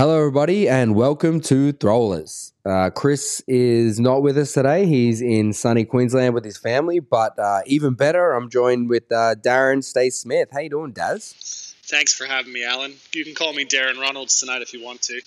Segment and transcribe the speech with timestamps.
[0.00, 2.54] Hello, everybody, and welcome to Throwlers.
[2.64, 4.86] Uh, Chris is not with us today.
[4.86, 9.34] He's in sunny Queensland with his family, but uh, even better, I'm joined with uh,
[9.34, 10.48] Darren Stay Smith.
[10.54, 11.74] How you doing, Daz?
[11.82, 12.94] Thanks for having me, Alan.
[13.12, 15.20] You can call me Darren Ronalds tonight if you want to.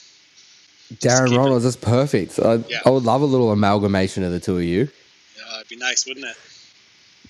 [0.95, 2.39] Darren keep it- Ronalds, that's perfect.
[2.39, 2.79] I, Yeah.
[2.83, 4.89] I would love a little amalgamation of the two of you.
[5.51, 6.35] Uh, it'd be nice, wouldn't it?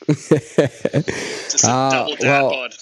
[1.52, 2.74] Just a Ah, double dad well- bod.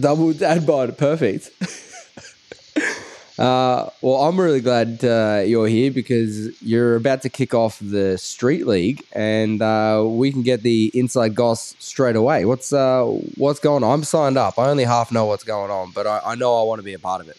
[0.00, 1.50] Double dad bod, perfect.
[3.38, 8.18] uh, well, I'm really glad uh, you're here because you're about to kick off the
[8.18, 12.44] street league, and uh, we can get the inside goss straight away.
[12.44, 13.04] What's uh,
[13.36, 13.92] what's going on?
[13.92, 14.58] I'm signed up.
[14.58, 16.94] I only half know what's going on, but I, I know I want to be
[16.94, 17.38] a part of it.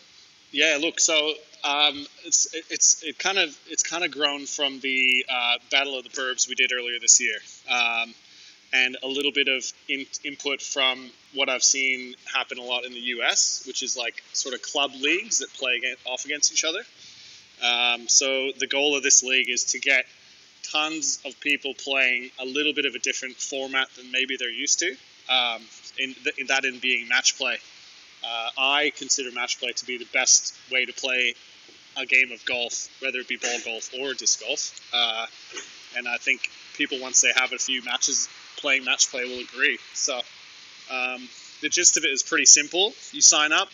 [0.51, 1.33] Yeah, look, so
[1.63, 5.97] um, it's it, it's it kind of it's kind of grown from the uh, Battle
[5.97, 7.35] of the Burbs we did earlier this year,
[7.69, 8.13] um,
[8.73, 12.91] and a little bit of in, input from what I've seen happen a lot in
[12.91, 16.65] the U.S., which is like sort of club leagues that play against, off against each
[16.65, 16.81] other.
[17.63, 20.05] Um, so the goal of this league is to get
[20.63, 24.79] tons of people playing a little bit of a different format than maybe they're used
[24.79, 24.95] to.
[25.29, 25.61] Um,
[25.97, 27.57] in, th- in that in being match play.
[28.23, 31.35] Uh, I consider match play to be the best way to play
[31.97, 34.79] a game of golf, whether it be ball golf or disc golf.
[34.93, 35.25] Uh,
[35.97, 38.27] and I think people, once they have a few matches
[38.63, 39.77] playing match play, will agree.
[39.93, 40.15] So
[40.89, 41.21] um,
[41.61, 42.93] the gist of it is pretty simple.
[43.11, 43.69] You sign up,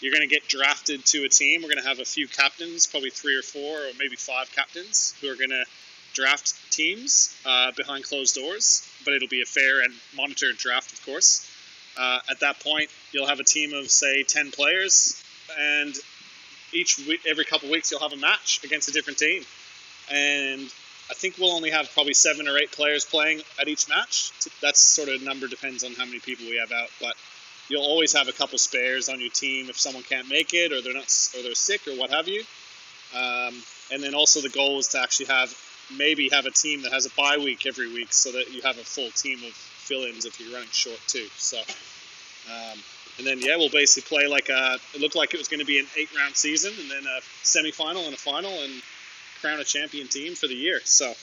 [0.00, 1.62] you're going to get drafted to a team.
[1.62, 5.14] We're going to have a few captains, probably three or four, or maybe five captains,
[5.20, 5.64] who are going to
[6.12, 8.86] draft teams uh, behind closed doors.
[9.04, 11.50] But it'll be a fair and monitored draft, of course.
[11.98, 15.20] Uh, at that point, you'll have a team of say ten players,
[15.58, 15.94] and
[16.72, 19.42] each every couple of weeks, you'll have a match against a different team.
[20.10, 20.70] And
[21.10, 24.32] I think we'll only have probably seven or eight players playing at each match.
[24.60, 27.14] That's sort of a number depends on how many people we have out, but
[27.68, 30.82] you'll always have a couple spares on your team if someone can't make it or
[30.82, 32.42] they're not or they're sick or what have you.
[33.14, 33.54] Um,
[33.90, 35.54] and then also the goal is to actually have
[35.96, 38.76] maybe have a team that has a bye week every week so that you have
[38.76, 41.26] a full team of fill-ins if you're running short too.
[41.36, 42.78] So, um,
[43.16, 44.78] and then yeah, we'll basically play like a.
[44.94, 48.04] It looked like it was going to be an eight-round season, and then a semi-final
[48.04, 48.82] and a final, and
[49.40, 50.80] crown a champion team for the year.
[50.84, 51.14] So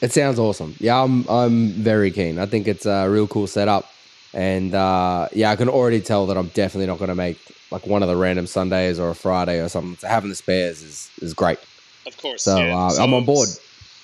[0.00, 0.74] It sounds awesome.
[0.78, 2.38] Yeah, I'm I'm very keen.
[2.38, 3.90] I think it's a real cool setup,
[4.32, 7.38] and uh, yeah, I can already tell that I'm definitely not going to make
[7.70, 9.96] like one of the random Sundays or a Friday or something.
[9.96, 11.58] So having the spares is is great.
[12.06, 12.76] of course, So, yeah.
[12.76, 13.48] uh, I'm on board.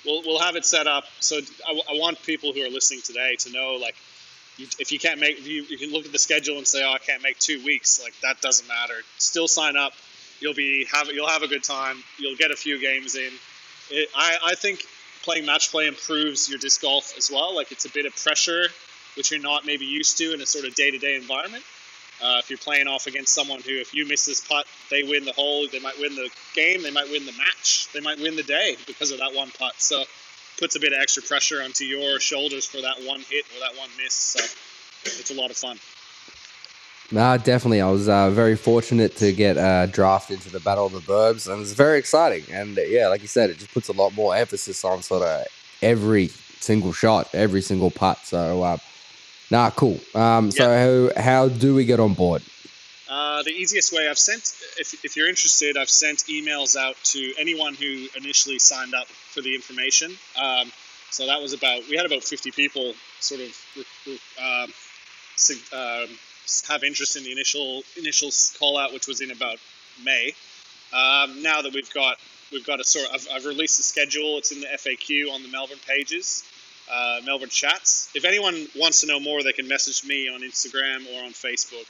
[0.05, 1.05] We'll, we'll have it set up.
[1.19, 3.97] So I, I want people who are listening today to know, like,
[4.57, 6.85] you, if you can't make, if you, you can look at the schedule and say,
[6.85, 8.01] oh, I can't make two weeks.
[8.01, 8.95] Like that doesn't matter.
[9.19, 9.95] Still sign up.
[10.41, 12.03] You'll be have you'll have a good time.
[12.19, 13.33] You'll get a few games in.
[13.91, 14.85] It, I I think
[15.23, 17.55] playing match play improves your disc golf as well.
[17.55, 18.67] Like it's a bit of pressure,
[19.17, 21.65] which you're not maybe used to in a sort of day to day environment.
[22.23, 25.27] Uh, if you're playing off against someone who, if you miss this putt, they win
[25.27, 28.37] the hole, they might win the game, they might win the match, they might win
[28.37, 29.75] the day because of that one putt.
[29.77, 30.03] So,
[30.59, 33.79] puts a bit of extra pressure onto your shoulders for that one hit or that
[33.79, 34.15] one miss.
[34.15, 34.41] So,
[35.05, 35.79] it's a lot of fun.
[37.13, 37.81] Nah, definitely.
[37.81, 41.51] I was uh, very fortunate to get uh, drafted into the Battle of the Burbs,
[41.51, 42.45] and it's very exciting.
[42.51, 45.23] And uh, yeah, like you said, it just puts a lot more emphasis on sort
[45.23, 45.47] of
[45.83, 48.19] every single shot, every single putt.
[48.25, 48.79] So, uh,
[49.53, 50.01] nah, cool.
[50.15, 52.43] Um, so, how, how do we get on board?
[53.09, 57.35] Uh, the easiest way I've sent, if, if you're interested, I've sent emails out to
[57.39, 60.11] anyone who initially signed up for the information.
[60.43, 60.73] Um,
[61.11, 63.57] so that was about, we had about 50 people sort of
[64.43, 64.73] um,
[65.73, 66.09] um,
[66.69, 69.59] have interest in the initial initial call out, which was in about
[70.05, 70.35] May.
[70.93, 72.17] Um, now that we've got
[72.53, 74.39] we've got a sort of I've, I've released the schedule.
[74.39, 76.45] It's in the FAQ on the Melbourne pages,
[76.91, 78.11] uh, Melbourne chats.
[78.15, 81.87] If anyone wants to know more, they can message me on Instagram or on Facebook,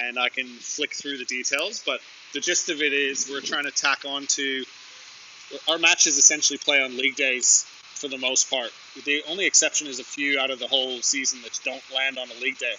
[0.00, 1.82] and I can flick through the details.
[1.84, 2.00] But
[2.32, 4.64] the gist of it is we're trying to tack on to
[5.68, 8.70] our matches essentially play on league days for the most part.
[9.04, 12.28] The only exception is a few out of the whole season that don't land on
[12.30, 12.74] a league day.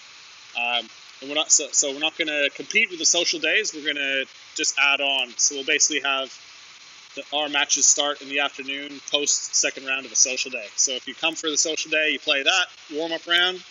[0.58, 0.88] Um,
[1.22, 3.74] and we're not so, so we're not going to compete with the social days.
[3.74, 4.26] We're going to
[4.56, 5.30] just add on.
[5.38, 6.34] So we'll basically have
[7.16, 10.68] the, our matches start in the afternoon, post second round of a social day.
[10.76, 13.64] So if you come for the social day, you play that warm up round,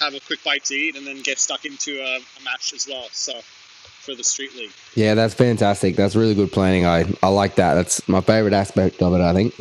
[0.00, 2.86] have a quick bite to eat, and then get stuck into a, a match as
[2.86, 3.08] well.
[3.12, 3.40] So
[4.02, 4.72] for the street league.
[4.94, 5.96] Yeah, that's fantastic.
[5.96, 6.84] That's really good planning.
[6.84, 7.74] I, I like that.
[7.74, 9.54] That's my favorite aspect of it, I think.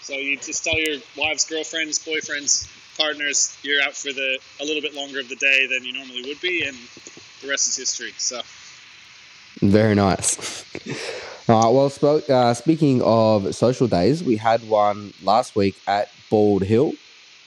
[0.00, 4.82] So you just tell your wives, girlfriends, boyfriends, partners, you're out for the a little
[4.82, 6.76] bit longer of the day than you normally would be, and
[7.42, 8.12] the rest is history.
[8.18, 8.40] So
[9.60, 10.64] Very nice.
[11.48, 11.74] All right.
[11.74, 16.92] Well, spoke, uh, speaking of social days, we had one last week at Bald Hill.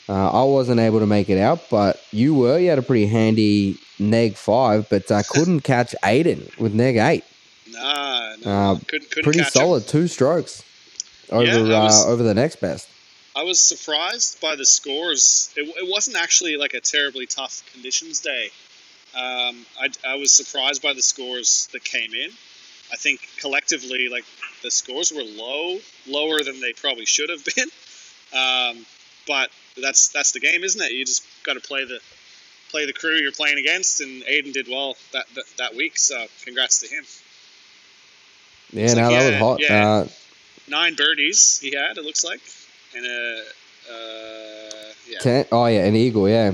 [0.09, 2.59] Uh, I wasn't able to make it out, but you were.
[2.59, 6.97] You had a pretty handy neg five, but I uh, couldn't catch Aiden with neg
[6.97, 7.23] eight.
[7.71, 9.89] Nah, no, uh, couldn't, couldn't pretty solid, him.
[9.89, 10.63] two strokes
[11.29, 12.87] over yeah, was, uh, over the next best.
[13.37, 15.53] I was surprised by the scores.
[15.55, 18.49] It, it wasn't actually like a terribly tough conditions day.
[19.13, 22.31] Um, I, I was surprised by the scores that came in.
[22.91, 24.25] I think collectively, like
[24.63, 27.69] the scores were low, lower than they probably should have been.
[28.33, 28.85] Um,
[29.27, 29.49] but
[29.81, 30.91] that's that's the game, isn't it?
[30.91, 31.99] You just got to play the
[32.71, 35.97] play the crew you're playing against, and Aiden did well that that, that week.
[35.97, 37.03] So congrats to him.
[38.71, 39.59] Yeah, now like, that was hot.
[39.61, 40.07] Yeah, uh,
[40.67, 41.97] nine birdies he had.
[41.97, 42.41] It looks like,
[42.97, 43.43] and a
[43.89, 45.19] uh, yeah.
[45.19, 46.27] Ten, oh yeah, an eagle.
[46.27, 46.53] Yeah.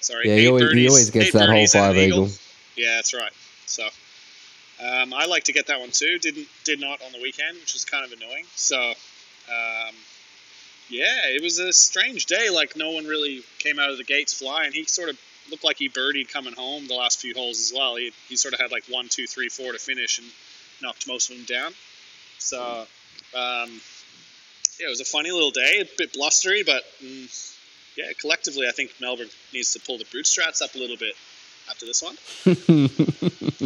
[0.00, 0.28] Sorry.
[0.28, 2.24] Yeah, he always, he always gets that whole five eagle.
[2.24, 2.36] eagle.
[2.76, 3.32] Yeah, that's right.
[3.66, 3.86] So.
[4.82, 6.18] Um, I like to get that one too.
[6.18, 8.46] Didn't did not on the weekend, which was kind of annoying.
[8.54, 9.94] So um,
[10.88, 12.50] yeah, it was a strange day.
[12.50, 14.72] Like no one really came out of the gates flying.
[14.72, 15.18] He sort of
[15.50, 17.96] looked like he birdied coming home the last few holes as well.
[17.96, 20.26] He, he sort of had like one, two, three, four to finish and
[20.82, 21.72] knocked most of them down.
[22.38, 22.86] So
[23.36, 23.80] um,
[24.80, 27.56] yeah, it was a funny little day, a bit blustery, but mm,
[27.96, 31.14] yeah, collectively, I think Melbourne needs to pull the bootstraps up a little bit
[31.68, 32.16] after this one.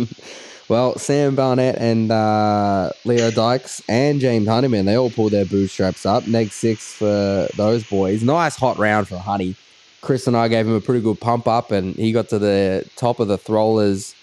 [0.69, 6.07] Well, Sam Barnett and uh, Leo Dykes and James Honeyman, they all pulled their bootstraps
[6.07, 6.27] up.
[6.27, 8.23] Neg six for those boys.
[8.23, 9.57] Nice hot round for Honey.
[10.01, 12.89] Chris and I gave him a pretty good pump up, and he got to the
[12.97, 14.15] top of the Throwlers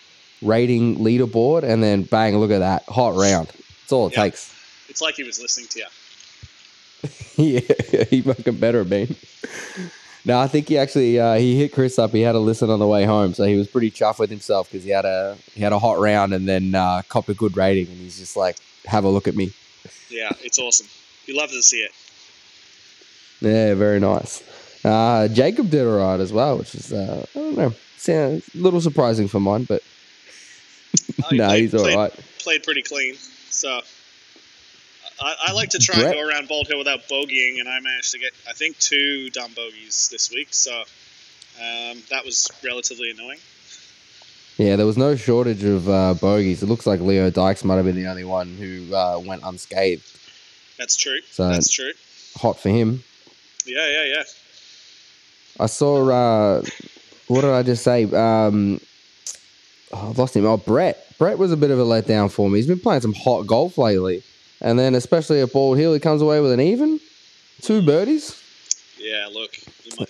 [0.42, 2.84] rating leaderboard, and then bang, look at that.
[2.86, 3.48] Hot round.
[3.48, 4.24] That's all it yeah.
[4.24, 4.56] takes.
[4.90, 5.86] It's like he was listening to you.
[7.36, 7.60] yeah,
[8.10, 9.16] he fucking better have been.
[10.24, 12.12] No, I think he actually uh, he hit Chris up.
[12.12, 14.70] He had a listen on the way home, so he was pretty chuffed with himself
[14.70, 17.58] because he had a he had a hot round and then uh, copped a good
[17.58, 19.52] rating, and he's just like, "Have a look at me."
[20.10, 20.88] Yeah, it's awesome.
[21.26, 21.92] You love to see it.
[23.40, 24.44] Yeah, very nice.
[24.86, 28.58] Uh, Jacob did all right as well, which is uh, I don't know, sounds a
[28.58, 29.82] little surprising for mine, but
[31.24, 32.20] oh, no, he's all played, right.
[32.40, 33.16] Played pretty clean,
[33.50, 33.82] so
[35.20, 36.08] I, I, like to try Brett.
[36.08, 39.30] and go around Bald Hill without bogeying, and I managed to get, I think, two
[39.30, 40.48] dumb bogeys this week.
[40.52, 43.40] So um, that was relatively annoying.
[44.58, 46.62] Yeah, there was no shortage of uh, bogeys.
[46.62, 50.06] It looks like Leo Dykes might have been the only one who uh, went unscathed.
[50.78, 51.20] That's true.
[51.30, 51.92] So That's true.
[52.38, 53.04] Hot for him.
[53.66, 54.24] Yeah, yeah, yeah.
[55.60, 56.10] I saw.
[56.10, 56.64] Uh,
[57.28, 58.04] what did I just say?
[58.04, 58.82] Um,
[59.94, 60.46] oh, I've lost him.
[60.46, 61.18] Oh, Brett.
[61.18, 62.60] Brett was a bit of a letdown for me.
[62.60, 64.24] He's been playing some hot golf lately.
[64.62, 67.00] And then, especially at Bald Hill, he comes away with an even,
[67.62, 68.38] two birdies.
[68.98, 69.56] Yeah, look,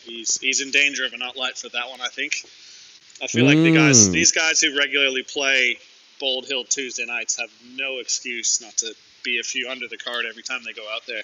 [0.04, 2.02] he's he's in danger of an outlight for that one.
[2.02, 2.46] I think.
[3.24, 4.12] I feel like the guys, mm.
[4.12, 5.78] these guys who regularly play
[6.20, 8.94] Bald Hill Tuesday nights, have no excuse not to
[9.24, 11.22] be a few under the card every time they go out there.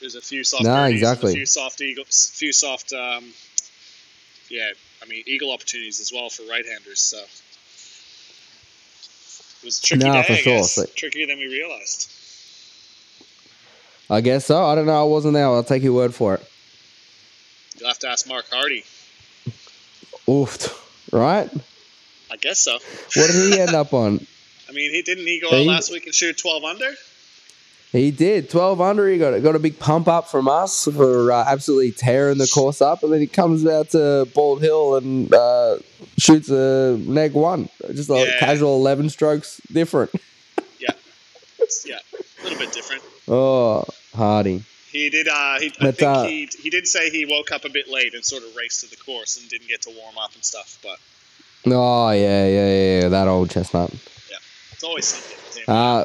[0.00, 1.30] There's a few soft nah, exactly.
[1.32, 3.32] a few soft eagles, a few soft, um,
[4.50, 4.70] yeah,
[5.02, 7.00] I mean eagle opportunities as well for right-handers.
[7.00, 7.28] So it
[9.64, 10.86] was a tricky nah, day, for sure.
[10.96, 12.10] Trickier than we realized.
[14.12, 14.62] I guess so.
[14.62, 15.00] I don't know.
[15.00, 15.46] I wasn't there.
[15.46, 16.46] I'll take your word for it.
[17.78, 18.84] You'll have to ask Mark Hardy.
[20.28, 21.10] Oof.
[21.10, 21.50] Right?
[22.30, 22.72] I guess so.
[23.16, 24.26] What did he end up on?
[24.68, 26.90] I mean, he didn't he go he, out last week and shoot 12 under?
[27.92, 28.50] He did.
[28.50, 29.08] 12 under.
[29.08, 32.82] He got, got a big pump up from us for uh, absolutely tearing the course
[32.82, 33.02] up.
[33.02, 35.78] And then he comes out to Bald Hill and uh,
[36.18, 37.70] shoots a neg one.
[37.94, 38.38] Just a yeah.
[38.40, 40.10] casual 11 strokes different.
[40.78, 40.90] yeah.
[41.86, 41.98] Yeah.
[42.12, 43.02] A little bit different.
[43.26, 43.84] Oh,
[44.14, 44.64] Hardy.
[44.90, 45.26] He did.
[45.26, 48.14] Uh, he, I think uh, he he did say he woke up a bit late
[48.14, 50.78] and sort of raced to the course and didn't get to warm up and stuff.
[50.82, 50.98] But
[51.72, 53.90] oh yeah, yeah, yeah, that old chestnut.
[54.30, 54.36] Yeah,
[54.72, 55.64] it's always something.
[55.66, 56.04] Uh,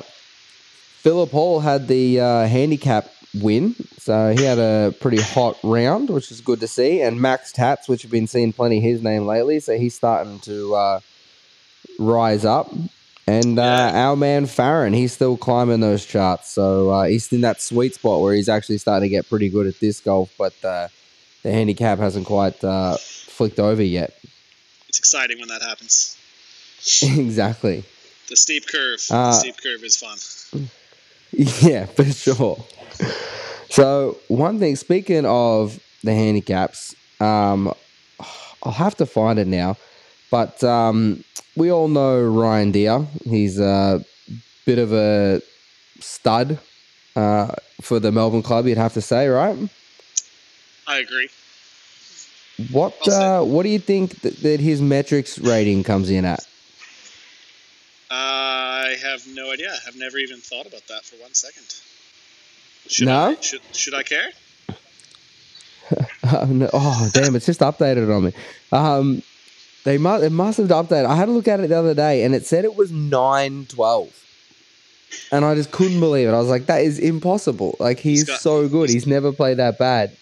[1.02, 6.32] Philip Hall had the uh, handicap win, so he had a pretty hot round, which
[6.32, 7.02] is good to see.
[7.02, 10.76] And Max Tats, which have been seeing plenty his name lately, so he's starting to
[10.76, 11.00] uh,
[12.00, 12.72] rise up.
[13.28, 16.50] And uh, our man Farron, he's still climbing those charts.
[16.50, 19.68] So uh, he's in that sweet spot where he's actually starting to get pretty good
[19.68, 20.88] at disc golf, but uh,
[21.44, 24.18] the handicap hasn't quite uh, flicked over yet.
[24.88, 26.18] It's exciting when that happens.
[27.04, 27.84] exactly.
[28.30, 29.02] The steep curve.
[29.10, 30.70] the uh, steep curve is fun.
[31.34, 32.58] Yeah, for sure.
[33.70, 37.74] So, one thing, speaking of the handicaps, um,
[38.64, 39.76] I'll have to find it now,
[40.30, 41.24] but um,
[41.56, 43.06] we all know Ryan Deer.
[43.24, 44.04] He's a
[44.66, 45.42] bit of a
[46.00, 46.60] stud
[47.16, 48.68] uh, for the Melbourne club.
[48.68, 49.58] You'd have to say, right?
[50.86, 51.30] I agree.
[52.72, 56.46] What uh, What do you think that, that, his metrics rating comes in at?
[58.10, 59.76] I have no idea.
[59.86, 61.66] I've never even thought about that for one second.
[62.88, 63.30] Should no.
[63.30, 64.30] I, should, should I care?
[66.30, 66.70] Oh, no.
[66.74, 67.38] oh damn!
[67.38, 68.34] It's just updated on me.
[68.74, 69.24] Um,
[69.88, 71.06] they must it must have updated.
[71.06, 73.66] I had a look at it the other day, and it said it was nine
[73.68, 74.12] twelve,
[75.32, 76.32] and I just couldn't believe it.
[76.32, 77.76] I was like, that is impossible.
[77.80, 78.90] Like he's got- so good.
[78.90, 80.16] He's never played that bad.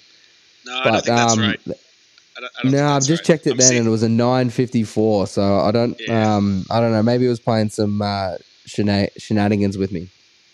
[0.65, 1.59] No, I don't But think that's um, right.
[1.67, 3.25] I don't, I don't no, I've just right.
[3.25, 5.25] checked it I'm then, seeing- and it was a nine fifty four.
[5.27, 6.35] So I don't, Yeah.
[6.35, 7.03] um, I don't know.
[7.03, 10.09] Maybe it was playing some uh, shena- shenanigans with me.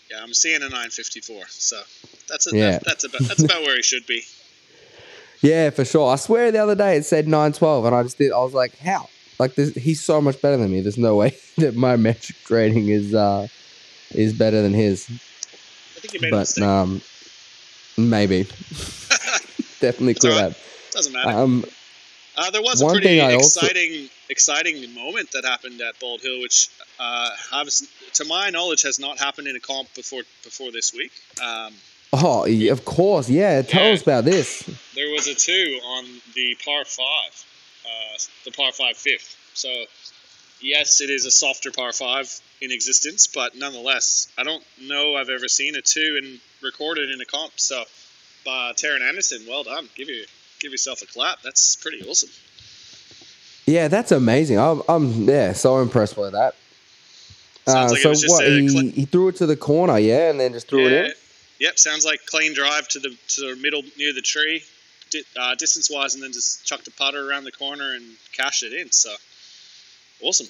[0.09, 1.43] yeah, I'm seeing a 954.
[1.47, 1.81] So
[2.29, 2.79] that's a, Yeah.
[2.85, 4.23] that's about that's about where he should be.
[5.41, 6.11] Yeah, for sure.
[6.11, 8.31] I swear the other day it said nine twelve, and I just did.
[8.31, 9.09] I was like, how?
[9.39, 10.81] Like this, he's so much better than me.
[10.81, 13.47] There's no way that my metric rating is uh
[14.13, 15.07] is better than his.
[15.09, 16.63] I think you made a But mistake.
[16.63, 17.01] um,
[17.97, 18.43] maybe
[19.79, 20.39] definitely could right.
[20.41, 20.57] have.
[20.91, 21.29] Doesn't matter.
[21.29, 21.65] Um,
[22.37, 26.21] Uh, there was a pretty thing I also- exciting, exciting moment that happened at Bald
[26.21, 27.83] Hill, which, uh, has,
[28.13, 31.11] to my knowledge, has not happened in a comp before before this week.
[31.43, 31.73] Um,
[32.13, 33.61] oh, of course, yeah.
[33.61, 33.93] Tell Yeah.
[33.93, 34.63] us about this.
[34.95, 37.45] there was a two on the par five,
[37.85, 39.35] uh, the par five fifth.
[39.53, 39.69] So,
[40.61, 45.29] yes, it is a softer par five in existence, but nonetheless, I don't know I've
[45.29, 47.53] ever seen a two and recorded in a comp.
[47.59, 47.81] So,
[48.47, 49.89] uh, Taryn Anderson, well done.
[49.95, 50.25] Give you
[50.59, 51.41] give yourself a clap.
[51.41, 52.29] That's pretty awesome.
[53.65, 54.59] Yeah, that's amazing.
[54.59, 56.55] I'm, I'm yeah, so impressed by that.
[57.67, 58.45] Uh, like so what?
[58.45, 61.11] He, cl- he threw it to the corner, yeah, and then just threw it in.
[61.61, 64.63] Yep, sounds like clean drive to the to the middle near the tree,
[65.11, 68.03] di- uh, distance wise, and then just chucked a putter around the corner and
[68.35, 68.91] cashed it in.
[68.91, 69.13] So
[70.23, 70.47] awesome.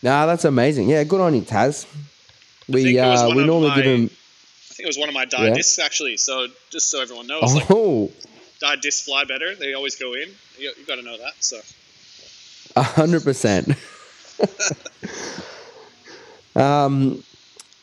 [0.00, 0.88] Nah, that's amazing.
[0.88, 1.86] Yeah, good on you, Taz.
[2.68, 4.04] We think it was uh, we normally give my- him.
[4.10, 5.54] I think it was one of my die Yeah.
[5.54, 6.18] discs actually.
[6.18, 8.12] So just so everyone knows, like Oh,
[8.60, 9.56] die discs fly better.
[9.56, 10.28] They always go in.
[10.58, 11.32] You, you got to know that.
[11.40, 11.58] So
[12.76, 13.68] a hundred percent.
[16.56, 17.24] Um,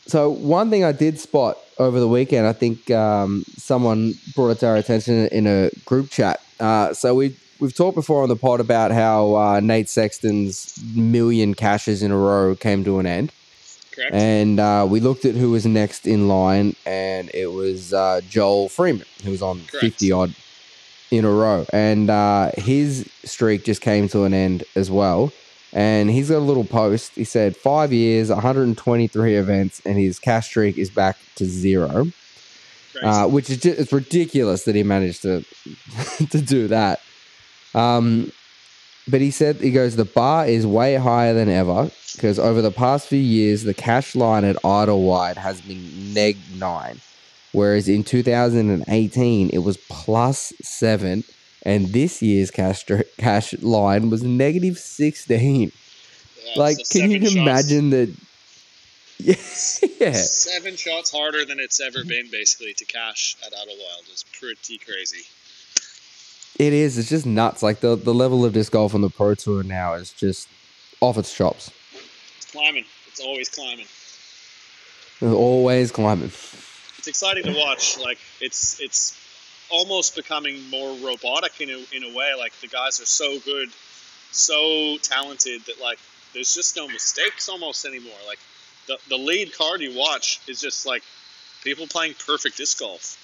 [0.06, 4.58] so one thing I did spot over the weekend, I think um, someone brought it
[4.60, 6.40] to our attention in a group chat.
[6.58, 11.54] Uh, so we we've talked before on the pod about how uh, Nate Sexton's million
[11.54, 13.32] cashes in a row came to an end.
[13.92, 14.14] correct.
[14.14, 18.68] And uh, we looked at who was next in line, and it was uh, Joel
[18.68, 19.80] Freeman, who was on Correct.
[19.80, 20.34] 50 odd
[21.12, 21.66] in a row.
[21.72, 25.32] And uh, his streak just came to an end as well.
[25.72, 27.12] And he's got a little post.
[27.14, 32.08] He said, five years, 123 events, and his cash streak is back to zero,
[33.02, 35.44] uh, which is just, it's ridiculous that he managed to,
[36.30, 37.00] to do that.
[37.74, 38.32] Um,
[39.08, 42.70] but he said, he goes, the bar is way higher than ever because over the
[42.70, 47.00] past few years, the cash line at Idlewild has been neg nine,
[47.52, 51.24] whereas in 2018 it was plus seven,
[51.62, 52.84] and this year's cash
[53.18, 55.72] cash line was negative 16.
[56.44, 58.08] Yeah, like, so can you imagine that?
[59.18, 59.34] Yeah,
[60.00, 64.78] yeah, Seven shots harder than it's ever been, basically, to cash at Idlewild is pretty
[64.78, 65.22] crazy.
[66.58, 66.98] it is.
[66.98, 67.62] It's just nuts.
[67.62, 70.48] Like the the level of disc golf on the pro tour now is just
[71.00, 71.70] off its chops.
[72.36, 72.84] It's climbing.
[73.06, 73.86] It's always climbing.
[75.20, 76.32] It's always climbing.
[76.98, 77.98] it's exciting to watch.
[78.00, 79.16] Like it's it's
[79.72, 82.32] almost becoming more robotic in a in a way.
[82.38, 83.70] Like the guys are so good,
[84.30, 85.98] so talented that like
[86.34, 88.18] there's just no mistakes almost anymore.
[88.26, 88.38] Like
[88.86, 91.02] the the lead card you watch is just like
[91.62, 93.16] people playing perfect disc golf,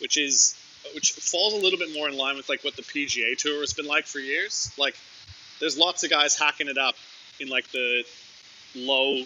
[0.00, 0.56] which is
[0.94, 3.72] which falls a little bit more in line with like what the PGA Tour has
[3.72, 4.72] been like for years.
[4.78, 4.96] Like
[5.60, 6.94] there's lots of guys hacking it up
[7.40, 8.04] in like the
[8.74, 9.22] low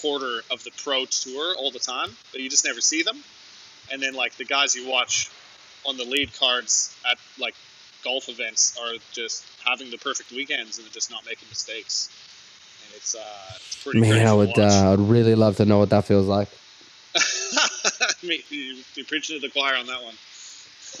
[0.00, 3.18] quarter of the pro tour all the time, but you just never see them.
[3.90, 5.30] And then like the guys you watch
[5.88, 7.54] on the lead cards at like
[8.04, 12.10] golf events are just having the perfect weekends and just not making mistakes.
[12.86, 13.20] And it's uh,
[13.56, 16.48] it's pretty Man, I would uh, I'd really love to know what that feels like.
[18.22, 20.14] You're preaching to the choir on that one.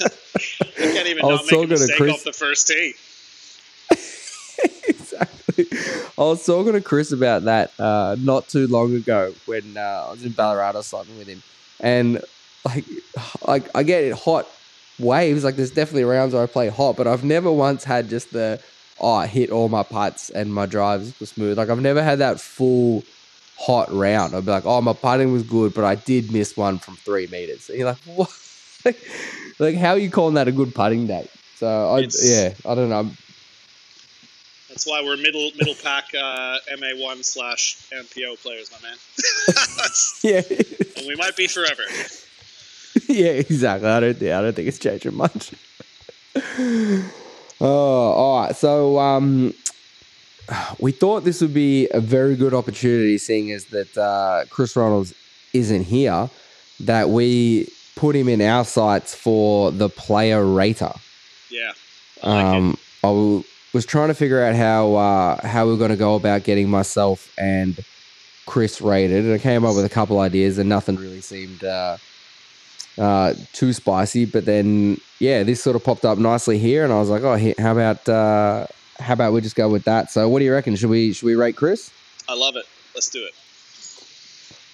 [0.00, 2.94] you can't even I not was so make a mistake Chris- off the first tee.
[4.88, 5.66] exactly.
[6.16, 10.10] I was talking to Chris about that uh, not too long ago when uh, I
[10.12, 11.42] was in Ballarat or something with him,
[11.80, 12.22] and
[12.64, 12.84] like,
[13.46, 14.48] like I get it hot
[14.98, 15.44] waves.
[15.44, 18.60] Like there's definitely rounds where I play hot, but I've never once had just the
[19.00, 21.58] oh I hit all my putts and my drives were smooth.
[21.58, 23.04] Like I've never had that full
[23.58, 24.34] hot round.
[24.34, 27.26] I'd be like, oh my putting was good, but I did miss one from three
[27.28, 27.68] meters.
[27.68, 28.30] And you're like, what?
[29.58, 31.28] like how are you calling that a good putting day?
[31.56, 33.10] So I It's- yeah I don't know.
[34.68, 38.96] That's why we're middle middle pack uh, MA one slash MPO players, my man.
[40.22, 40.42] Yeah.
[40.96, 41.82] and we might be forever.
[43.08, 43.88] yeah, exactly.
[43.88, 45.52] I don't think I don't think it's changing much.
[47.60, 48.56] oh, all right.
[48.56, 49.54] So um,
[50.78, 55.14] we thought this would be a very good opportunity, seeing as that uh, Chris Ronalds
[55.52, 56.30] isn't here,
[56.80, 60.92] that we put him in our sights for the player rater.
[61.50, 61.72] Yeah.
[62.22, 62.44] I like.
[62.44, 66.14] Um, I was trying to figure out how uh, how we are going to go
[66.14, 67.78] about getting myself and
[68.46, 71.98] Chris rated, and I came up with a couple ideas, and nothing really seemed uh,
[72.98, 74.24] uh, too spicy.
[74.24, 77.36] But then, yeah, this sort of popped up nicely here, and I was like, oh,
[77.58, 78.66] how about uh,
[78.98, 80.10] how about we just go with that?
[80.10, 80.76] So, what do you reckon?
[80.76, 81.90] Should we should we rate Chris?
[82.28, 82.66] I love it.
[82.94, 83.34] Let's do it.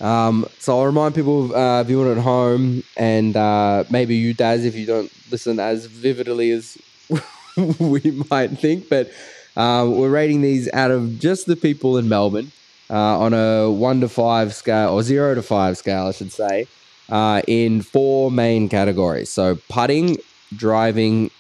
[0.01, 4.75] Um, so I'll remind people uh, viewing at home, and uh, maybe you, Daz, if
[4.75, 6.77] you don't listen as vividly as
[7.79, 9.11] we might think, but
[9.57, 12.51] um, we're rating these out of just the people in Melbourne
[12.91, 16.67] uh, on a one to five scale, or zero to five scale, I should say,
[17.09, 19.31] uh, in four main categories.
[19.31, 20.19] So putting,
[20.55, 21.31] driving,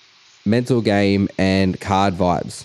[0.44, 2.64] mental game, and card vibes.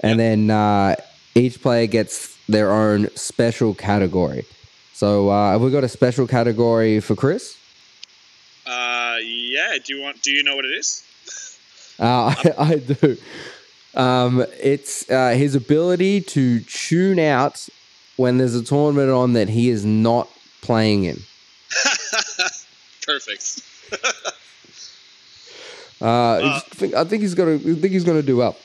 [0.00, 0.96] And then uh,
[1.34, 4.46] each player gets their own special category.
[4.92, 7.56] So uh, have we got a special category for Chris?
[8.66, 9.76] Uh, yeah.
[9.84, 10.22] Do you want?
[10.22, 11.06] Do you know what it is?
[11.98, 13.16] Uh, I, I do.
[13.94, 17.68] Um, it's uh, his ability to tune out
[18.16, 20.28] when there's a tournament on that he is not
[20.62, 21.22] playing in.
[23.06, 23.62] Perfect.
[26.02, 27.56] Uh, I think, I think he's gonna.
[27.56, 28.56] I think he's gonna do well.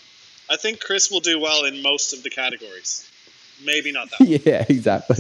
[0.49, 3.09] I think Chris will do well in most of the categories.
[3.63, 4.19] Maybe not that.
[4.21, 4.39] one.
[4.45, 5.17] yeah, exactly.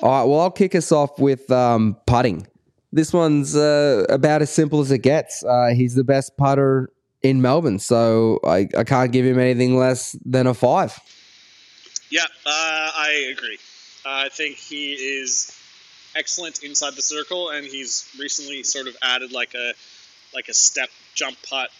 [0.00, 0.24] All right.
[0.24, 2.46] Well, I'll kick us off with um, putting.
[2.92, 5.44] This one's uh, about as simple as it gets.
[5.44, 6.90] Uh, he's the best putter
[7.22, 10.98] in Melbourne, so I, I can't give him anything less than a five.
[12.10, 13.58] Yeah, uh, I agree.
[14.04, 15.56] I think he is
[16.16, 19.72] excellent inside the circle, and he's recently sort of added like a
[20.34, 21.70] like a step jump putt,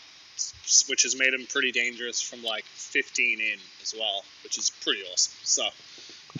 [0.88, 5.02] which has made him pretty dangerous from like 15 in as well, which is pretty
[5.12, 5.32] awesome.
[5.42, 5.66] So.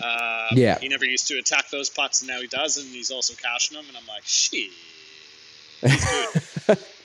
[0.03, 0.79] Uh, Yeah.
[0.79, 3.77] he never used to attack those putts, and now he does, and he's also cashing
[3.77, 3.85] them.
[3.87, 4.71] And I'm like, shit.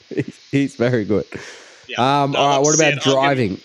[0.09, 1.27] he's, he's very good.
[1.87, 2.23] Yeah.
[2.23, 2.59] Um, No, all right.
[2.65, 2.95] What about it.
[2.95, 3.61] I'll give him- driving?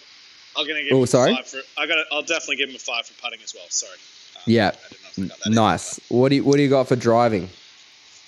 [0.58, 1.36] I'm gonna give Oh, sorry?
[1.36, 1.60] five for.
[1.78, 2.06] I got.
[2.12, 3.64] I'll definitely give him a five for putting as well.
[3.70, 3.98] Sorry.
[4.36, 4.72] Uh, Yeah.
[5.18, 5.56] I didn't know if I got that in.
[5.56, 6.00] Nice.
[6.10, 7.50] What do you What do you got for driving?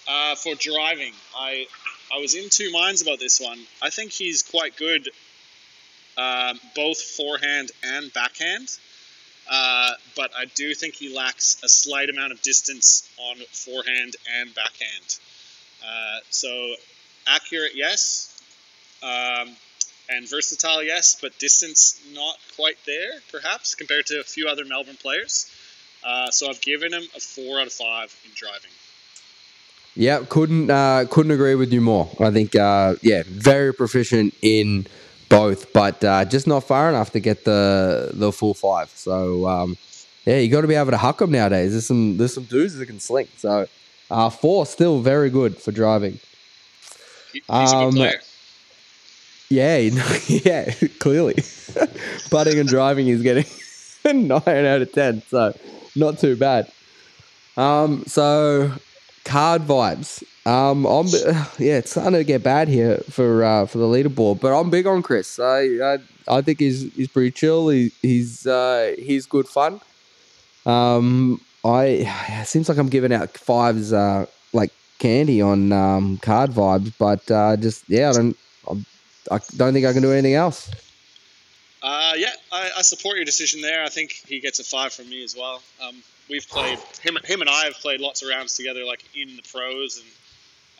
[0.07, 1.67] Uh, for driving, I
[2.13, 3.59] I was in two minds about this one.
[3.81, 5.09] I think he's quite good,
[6.17, 8.69] um, both forehand and backhand.
[9.49, 14.53] Uh, but I do think he lacks a slight amount of distance on forehand and
[14.55, 15.19] backhand.
[15.83, 16.75] Uh, so
[17.27, 18.41] accurate, yes,
[19.03, 19.55] um,
[20.09, 24.97] and versatile, yes, but distance not quite there, perhaps compared to a few other Melbourne
[24.99, 25.51] players.
[26.05, 28.71] Uh, so I've given him a four out of five in driving.
[29.95, 32.09] Yeah, couldn't uh, couldn't agree with you more.
[32.19, 34.87] I think uh, yeah, very proficient in
[35.29, 38.89] both, but uh, just not far enough to get the the full five.
[38.89, 39.77] So um,
[40.25, 41.71] yeah, you got to be able to huck them nowadays.
[41.71, 43.27] There's some there's some dudes that can sling.
[43.37, 43.67] So
[44.11, 46.19] uh, four still very good for driving.
[47.31, 48.21] He, he's a Um, good player.
[49.49, 49.77] Yeah,
[50.27, 51.35] yeah, clearly,
[52.29, 53.45] putting and driving is getting
[54.27, 55.21] nine out of ten.
[55.29, 55.55] So
[55.95, 56.71] not too bad.
[57.57, 58.71] Um, so
[59.23, 60.23] card vibes.
[60.45, 61.07] Um, I'm
[61.59, 64.87] yeah, it's starting to get bad here for uh, for the leaderboard, but I'm big
[64.87, 65.39] on Chris.
[65.39, 67.69] I I, I think he's he's pretty chill.
[67.69, 69.81] He, he's uh, he's good fun.
[70.65, 76.93] Um, I seems like I'm giving out fives uh, like candy on um, card vibes,
[76.97, 78.37] but uh, just yeah, I don't
[79.31, 80.69] I don't think I can do anything else.
[81.85, 83.83] Uh, yeah, I, I support your decision there.
[83.83, 85.61] I think he gets a five from me as well.
[85.87, 85.95] Um,
[86.27, 87.15] we've played him.
[87.23, 90.07] Him and I have played lots of rounds together, like in the pros, and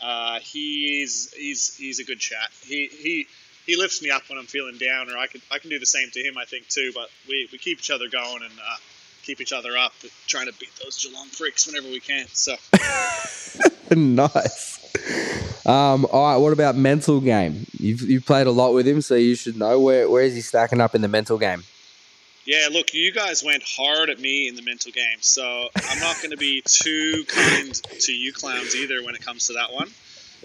[0.02, 2.50] uh, he's he's he's a good chat.
[2.64, 3.28] He he
[3.68, 5.86] he lifts me up when I'm feeling down, or I can I can do the
[5.86, 6.40] same to him.
[6.40, 6.92] I think too.
[6.96, 8.78] But we, we keep each other going and uh,
[9.22, 9.94] keep each other up,
[10.26, 12.26] trying to beat those Geelong freaks whenever we can.
[12.30, 12.56] So
[13.96, 15.45] nice.
[15.66, 16.38] Um, all right.
[16.38, 17.66] What about mental game?
[17.80, 20.42] You've you've played a lot with him, so you should know where where is he
[20.42, 21.64] stacking up in the mental game.
[22.46, 26.18] yeah, look, you guys went hard at me in the mental game, so I'm not
[26.18, 29.88] going to be too kind to you clowns either when it comes to that one.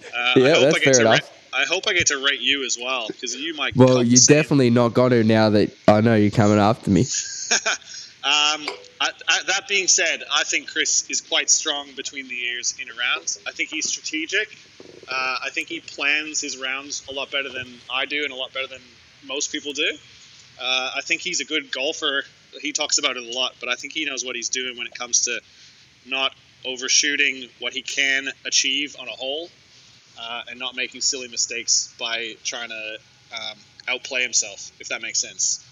[0.02, 1.12] Uh, Yeah, I hope that's I get fair to enough.
[1.20, 3.76] rate, I hope I get to rate you as well because you might.
[3.76, 7.04] Well, you're definitely not going to now that I know you're coming after me.
[8.22, 8.68] Um,
[9.00, 12.88] I, I, that being said, I think Chris is quite strong between the ears in
[12.88, 13.38] a round.
[13.46, 14.48] I think he's strategic.
[15.09, 18.37] Uh, I think he plans his rounds a lot better than I do, and a
[18.37, 18.83] lot better than
[19.26, 19.90] most people do.
[20.61, 22.24] Uh, I think he's a good golfer.
[22.61, 24.87] He talks about it a lot, but I think he knows what he's doing when
[24.87, 25.40] it comes to
[26.04, 26.35] not
[26.66, 29.48] overshooting what he can achieve on a hole,
[30.20, 32.98] uh, and not making silly mistakes by trying to
[33.35, 33.56] um,
[33.88, 34.70] outplay himself.
[34.78, 35.64] If that makes sense.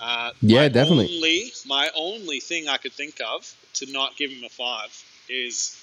[0.00, 1.14] Uh, Yeah, definitely.
[1.16, 4.90] Only, my only thing I could think of to not give him a five
[5.28, 5.78] is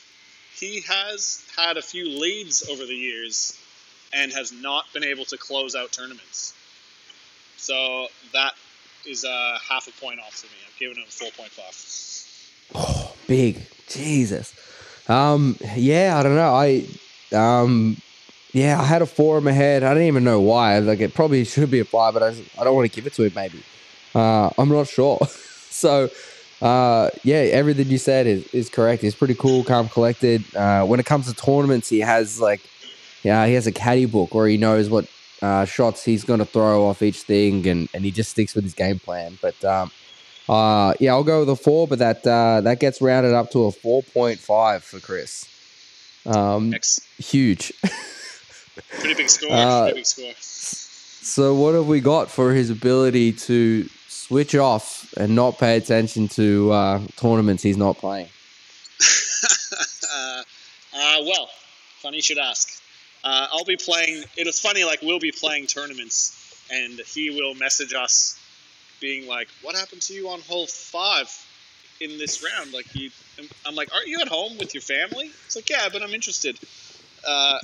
[0.55, 3.57] he has had a few leads over the years
[4.13, 6.53] and has not been able to close out tournaments.
[7.57, 8.53] So that
[9.05, 10.59] is a half a point off for me.
[10.67, 12.75] I've given him a four point five.
[12.75, 14.53] Oh, big Jesus.
[15.07, 16.53] Um, yeah, I don't know.
[16.53, 16.85] I
[17.35, 17.97] um,
[18.53, 19.83] yeah, I had a four in my head.
[19.83, 20.79] I didn't even know why.
[20.79, 23.13] Like it probably should be a five, but I, I don't want to give it
[23.13, 23.33] to him.
[23.35, 23.63] Maybe
[24.15, 25.19] uh, I'm not sure.
[25.69, 26.09] so
[26.61, 29.01] uh, yeah, everything you said is, is correct.
[29.01, 30.43] He's pretty cool, calm, collected.
[30.55, 32.61] Uh, when it comes to tournaments, he has like,
[33.23, 35.07] yeah, he has a caddy book where he knows what
[35.41, 38.63] uh, shots he's going to throw off each thing, and, and he just sticks with
[38.63, 39.37] his game plan.
[39.41, 39.91] But um,
[40.49, 43.65] uh, yeah, I'll go with a four, but that uh, that gets rounded up to
[43.65, 45.47] a four point five for Chris.
[46.25, 46.73] Um,
[47.17, 47.73] huge.
[48.99, 49.49] pretty big score.
[49.83, 50.33] Pretty big score.
[51.21, 53.87] So what have we got for his ability to
[54.29, 58.29] switch off and not pay attention to uh, tournaments he's not playing?
[60.15, 60.43] uh,
[60.93, 61.49] well,
[61.99, 62.79] funny you should ask.
[63.23, 64.23] Uh, I'll be playing.
[64.37, 64.83] It was funny.
[64.83, 68.39] Like we'll be playing tournaments, and he will message us,
[69.01, 71.27] being like, "What happened to you on hole five
[71.99, 72.85] in this round?" Like
[73.65, 76.59] I'm like, "Aren't you at home with your family?" It's like, "Yeah, but I'm interested."
[77.27, 77.59] Uh,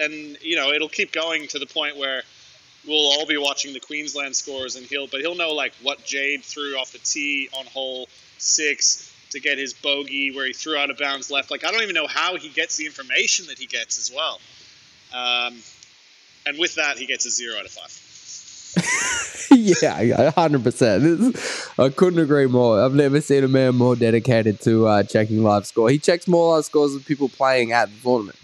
[0.00, 2.22] and you know, it'll keep going to the point where
[2.86, 6.42] we'll all be watching the Queensland scores, and he'll, but he'll know like what Jade
[6.42, 10.90] threw off the tee on hole six to get his bogey where he threw out
[10.90, 11.50] of bounds left.
[11.50, 14.40] Like I don't even know how he gets the information that he gets as well.
[15.12, 15.58] Um,
[16.46, 17.96] and with that, he gets a zero out of five.
[19.50, 21.36] yeah, hundred percent.
[21.78, 22.82] I couldn't agree more.
[22.82, 25.90] I've never seen a man more dedicated to uh, checking live score.
[25.90, 28.38] He checks more live scores than people playing at the tournament.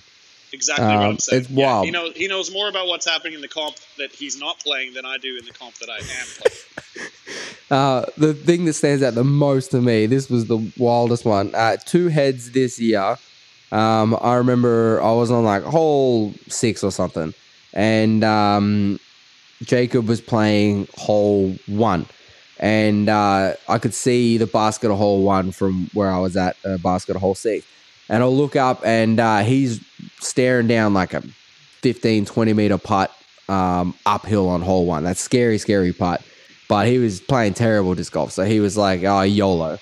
[0.56, 1.42] Exactly what Um, I'm saying.
[1.42, 1.84] it's Yeah, wild.
[1.84, 4.94] he knows he knows more about what's happening in the comp that he's not playing
[4.94, 6.56] than I do in the comp that I am playing.
[7.68, 11.52] Uh, the thing that stands out the most to me, this was the wildest one.
[11.52, 13.16] Uh, two heads this year.
[13.72, 17.34] Um, I remember I was on like hole six or something,
[17.74, 19.00] and um,
[19.64, 22.06] Jacob was playing hole one,
[22.60, 26.56] and uh, I could see the basket of hole one from where I was at
[26.64, 27.66] uh, basket of hole six,
[28.08, 29.84] and I'll look up and uh, he's
[30.20, 31.22] staring down like a
[31.82, 33.12] 15, 20 meter putt
[33.48, 35.04] um, uphill on hole one.
[35.04, 36.22] That's scary, scary putt
[36.68, 38.32] but he was playing terrible disc golf.
[38.32, 39.78] So he was like, oh, YOLO.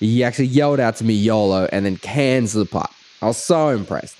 [0.00, 2.92] He actually yelled out to me YOLO and then cans the putt.
[3.22, 4.16] I was so impressed.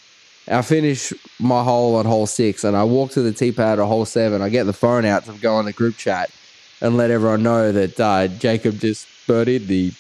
[0.49, 3.85] I finish my hole on hole six and I walk to the tee pad at
[3.85, 4.40] hole seven.
[4.40, 6.31] I get the phone out to go on the group chat
[6.81, 9.92] and let everyone know that uh, Jacob just birdied the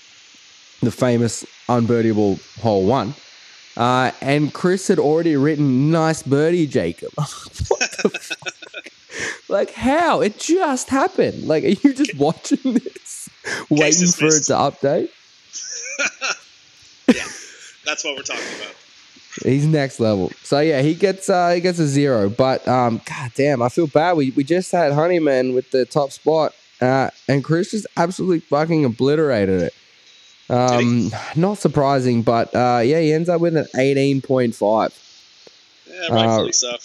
[0.82, 3.14] the famous unbirdieable hole one.
[3.76, 7.12] Uh, and Chris had already written nice birdie, Jacob.
[7.20, 8.92] fuck?
[9.48, 10.20] Like how?
[10.20, 11.46] It just happened.
[11.46, 13.28] Like, are you just watching this,
[13.70, 15.08] waiting for it to update?
[17.08, 17.22] yeah,
[17.84, 18.74] that's what we're talking about.
[19.42, 20.30] He's next level.
[20.42, 22.28] So yeah, he gets uh, he gets a zero.
[22.28, 24.16] But um, god damn, I feel bad.
[24.16, 28.84] We we just had Honeyman with the top spot, uh, and Chris just absolutely fucking
[28.84, 29.74] obliterated it.
[30.48, 34.92] Um, not surprising, but uh, yeah, he ends up with an eighteen point five.
[35.90, 36.76] Yeah, rightfully so.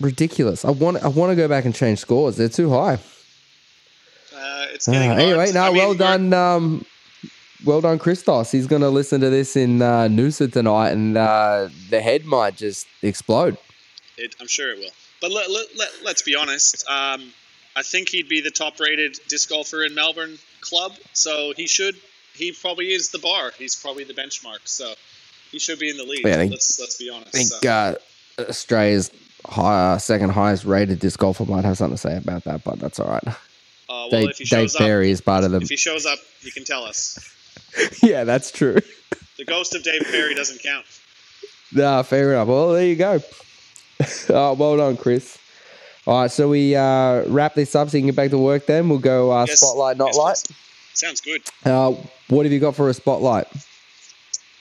[0.00, 0.64] Ridiculous.
[0.64, 2.36] I want I want to go back and change scores.
[2.36, 2.94] They're too high.
[4.34, 6.32] Uh, it's Uh, getting anyway, no, I mean, well done.
[6.32, 6.84] Um,
[7.64, 8.50] well done, Christos.
[8.50, 12.56] He's going to listen to this in uh, Noosa tonight, and uh, the head might
[12.56, 13.56] just explode.
[14.18, 14.90] It, I'm sure it will.
[15.20, 16.84] But let, let, let, let's be honest.
[16.88, 17.32] Um,
[17.76, 20.92] I think he'd be the top rated disc golfer in Melbourne club.
[21.12, 21.94] So he should,
[22.34, 23.52] he probably is the bar.
[23.58, 24.58] He's probably the benchmark.
[24.64, 24.94] So
[25.50, 26.22] he should be in the lead.
[26.24, 27.28] Yeah, think- let's, let's be honest.
[27.34, 27.94] I think So, uh,
[28.48, 29.10] Australia's
[29.46, 32.98] high, second highest rated disc golfer might have something to say about that, but that's
[33.00, 33.26] all right.
[33.28, 33.32] uh,
[33.88, 35.62] well, Dave, if he Dave shows up, Perry is part of them.
[35.62, 37.18] if he shows up, he can tell us.
[38.02, 38.78] yeah, that's true.
[39.38, 40.84] The ghost of Dave Perry doesn't count.
[41.72, 42.46] Nah, fair enough.
[42.48, 43.20] Well, there you go.
[44.28, 45.38] oh, well done, Chris.
[46.06, 48.66] All right, so we uh, wrap this up so you can get back to work
[48.66, 48.88] then.
[48.90, 49.58] We'll go uh, Yes.
[49.60, 50.42] spotlight, not Yes, light.
[50.94, 51.42] Sounds good.
[51.64, 51.94] Uh,
[52.28, 53.46] what have you got for a spotlight?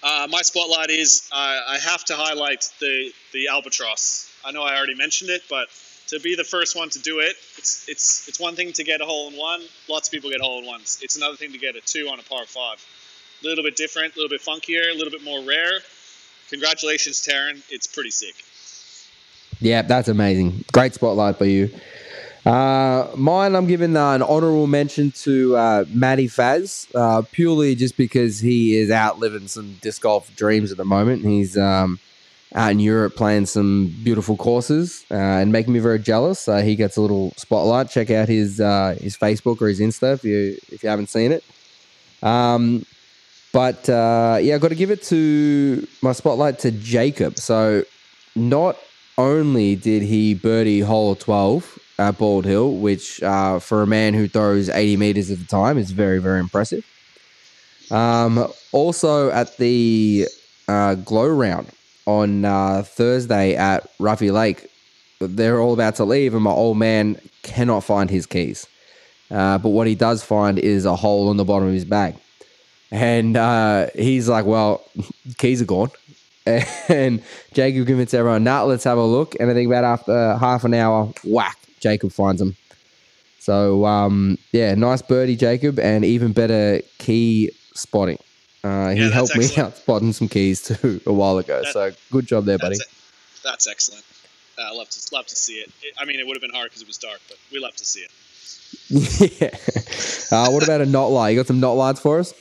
[0.03, 4.31] Uh, my spotlight is uh, I have to highlight the the albatross.
[4.43, 5.67] I know I already mentioned it, but
[6.07, 9.01] to be the first one to do it, it's it's it's one thing to get
[9.01, 9.61] a hole in one.
[9.87, 10.99] Lots of people get hole in ones.
[11.01, 12.83] It's another thing to get a two on a par five.
[13.43, 15.79] A little bit different, a little bit funkier, a little bit more rare.
[16.49, 17.61] Congratulations, Taryn.
[17.69, 18.35] It's pretty sick.
[19.59, 20.65] Yeah, that's amazing.
[20.73, 21.69] Great spotlight by you.
[22.45, 27.97] Uh, mine, I'm giving uh, an honorable mention to uh, Matty Faz, uh, purely just
[27.97, 31.23] because he is out living some disc golf dreams at the moment.
[31.23, 31.99] He's um,
[32.55, 36.47] out in Europe playing some beautiful courses uh, and making me very jealous.
[36.47, 37.91] Uh, he gets a little spotlight.
[37.91, 41.31] Check out his uh, his Facebook or his Insta if you if you haven't seen
[41.31, 41.43] it.
[42.23, 42.85] Um,
[43.53, 47.37] but yeah, I've got to give it to my spotlight to Jacob.
[47.37, 47.83] So
[48.35, 48.77] not
[49.17, 54.27] only did he birdie hole 12 at Bald Hill, which uh, for a man who
[54.27, 56.85] throws 80 meters at a time is very, very impressive.
[57.91, 60.27] Um, also at the
[60.67, 61.69] uh, glow round
[62.05, 64.67] on uh, Thursday at Ruffey Lake,
[65.19, 68.65] they're all about to leave, and my old man cannot find his keys.
[69.29, 72.15] Uh, but what he does find is a hole in the bottom of his bag.
[72.91, 74.83] And uh, he's like, Well,
[75.37, 75.91] keys are gone.
[76.89, 77.21] And
[77.53, 79.35] Jacob convinced everyone, nah, let's have a look.
[79.39, 82.55] And I think about after half an hour, whack, Jacob finds them.
[83.39, 88.19] So, um, yeah, nice birdie, Jacob, and even better key spotting.
[88.63, 91.61] Uh, he Yeah, helped me out spotting some keys too a while ago.
[91.63, 92.77] That- so, good job there, buddy.
[92.77, 93.01] That's.
[93.43, 94.03] That's excellent.
[94.57, 95.71] Uh, I love to love to see it.
[95.81, 95.95] it.
[95.97, 97.85] I mean, it would have been hard because it was dark, but we love to
[97.85, 98.11] see it.
[99.41, 99.49] yeah.
[100.37, 101.29] Uh, what about a knot lie?
[101.29, 102.33] You got some not lights for us?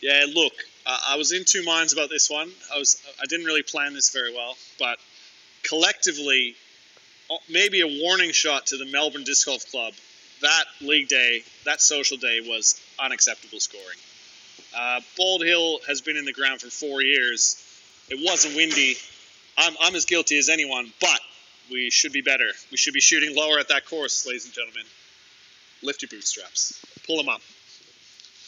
[0.00, 0.52] Yeah, look,
[0.86, 2.50] uh, I was in two minds about this one.
[2.72, 4.98] I was I didn't really plan this very well, but
[5.64, 6.54] collectively, uh,
[7.48, 9.94] maybe a warning shot to the Melbourne Disc Golf Club.
[10.40, 13.98] That league day, that social day, was unacceptable scoring.
[14.76, 17.62] Uh, Bald Hill has been in the ground for four years.
[18.08, 18.96] It wasn't windy.
[19.56, 21.20] I'm, I'm as guilty as anyone, but
[21.70, 22.48] we should be better.
[22.70, 24.84] We should be shooting lower at that course, ladies and gentlemen.
[25.82, 26.80] Lift your bootstraps.
[27.06, 27.40] Pull them up.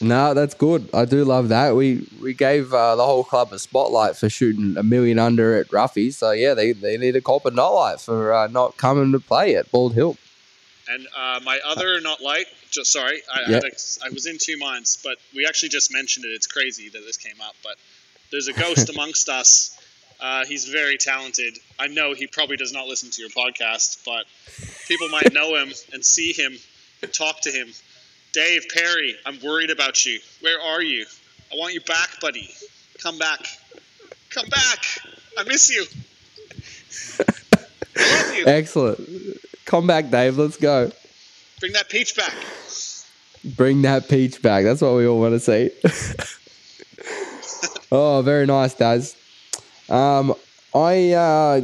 [0.01, 0.89] No, that's good.
[0.93, 1.75] I do love that.
[1.75, 5.67] We we gave uh, the whole club a spotlight for shooting a million under at
[5.67, 6.11] Ruffey.
[6.13, 9.19] So yeah, they, they need a cop a not light for uh, not coming to
[9.19, 10.17] play at Bald Hill.
[10.89, 13.55] And uh, my other not light, just sorry, I, Yeah.
[13.55, 13.71] had a,
[14.05, 16.29] I was in two minds, but we actually just mentioned it.
[16.29, 17.75] It's crazy that this came up, but
[18.31, 19.77] there's a ghost amongst us.
[20.19, 21.57] Uh, he's very talented.
[21.79, 24.25] I know he probably does not listen to your podcast, but
[24.87, 26.57] people might know him and see him,
[27.01, 27.69] and talk to him.
[28.33, 30.19] Dave Perry, I'm worried about you.
[30.39, 31.05] Where are you?
[31.51, 32.49] I want you back, buddy.
[33.01, 33.39] Come back.
[34.29, 34.85] Come back.
[35.37, 35.85] I miss you.
[37.97, 38.45] I love you.
[38.47, 38.99] Excellent.
[39.65, 40.37] Come back, Dave.
[40.37, 40.91] Let's go.
[41.59, 42.33] Bring that peach back.
[43.43, 44.63] Bring that peach back.
[44.63, 45.71] That's what we all want to see.
[47.91, 49.15] oh, very nice, Daz.
[49.89, 50.33] Um,
[50.73, 51.61] I uh,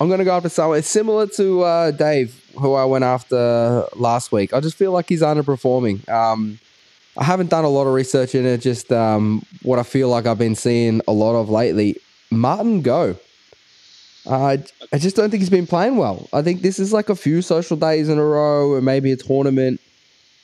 [0.00, 4.32] I'm gonna go after someone It's similar to uh, Dave, who I went after last
[4.32, 4.52] week.
[4.52, 6.06] I just feel like he's underperforming.
[6.08, 6.58] Um,
[7.16, 8.58] I haven't done a lot of research in it.
[8.58, 11.96] Just um, what I feel like I've been seeing a lot of lately.
[12.30, 13.16] Martin Go.
[14.26, 14.56] Uh,
[14.92, 16.28] I just don't think he's been playing well.
[16.32, 19.16] I think this is like a few social days in a row, or maybe a
[19.16, 19.80] tournament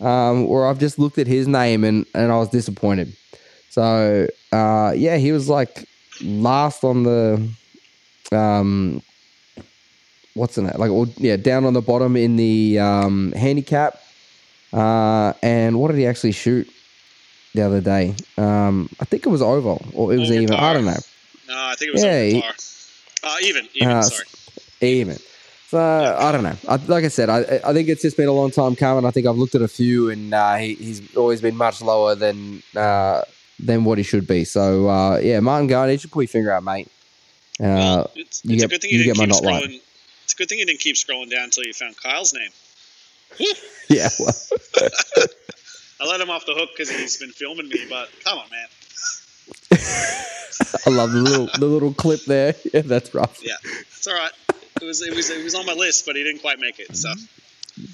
[0.01, 3.17] um, where I've just looked at his name and, and I was disappointed.
[3.71, 5.89] So uh, yeah, he was like
[6.23, 7.49] last on the
[8.33, 9.03] um,
[10.35, 10.79] what's in it?
[10.79, 14.01] Like or, yeah, down on the bottom in the um, handicap.
[14.73, 16.69] Uh, and what did he actually shoot
[17.55, 18.15] the other day?
[18.39, 20.55] Um, I think it was oval or it was Over even.
[20.57, 20.97] I don't know.
[21.49, 22.43] No, I think it was Yeah, he-
[23.23, 23.89] Uh, even, even.
[23.89, 24.25] Uh, sorry.
[24.81, 25.19] even.
[25.69, 26.57] So I don't know.
[26.69, 29.05] I, like I said, I I think it's just been a long time coming.
[29.05, 32.17] I think I've looked at a few, and uh, he, he's always been much lower
[32.17, 33.23] than uh,
[33.61, 34.43] than what he should be.
[34.45, 36.89] So uh, yeah, Martin Garner, you should put your finger out, mate.
[37.61, 39.81] Uh, Well, it's, get- a good thing you you, didn't keep not scrolling.
[40.25, 42.51] It's a good thing you didn't keep scrolling down until you found Kyle's name.
[43.89, 44.35] yeah, well,
[46.01, 48.67] I let him off the hook because he's been filming me, but come on, man.
[50.87, 52.55] I love the little the little clip there.
[52.73, 53.39] Yeah, that's rough.
[53.43, 54.33] Yeah, it's all right.
[54.81, 56.97] It was it was it was on my list, but he didn't quite make it.
[56.97, 57.13] So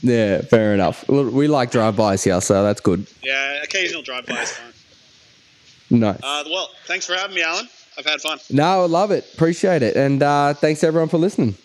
[0.03, 1.07] Yeah, fair enough.
[1.09, 3.07] We like drive-bys here, so that's good.
[3.23, 4.73] yeah, occasional drive-bys is fine.
[6.01, 6.21] Nice.
[6.23, 7.69] Uh, well, thanks for having me, Alan.
[7.99, 8.39] I've had fun.
[8.51, 9.25] No, I love it.
[9.35, 11.57] Appreciate it, and uh, thanks everyone for listening.